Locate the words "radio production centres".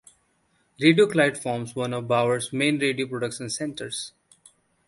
2.79-4.13